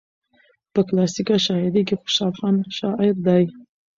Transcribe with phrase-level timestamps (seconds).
[0.73, 3.43] په کلاسيکه شاعرۍ کې خوشال هغه شاعر دى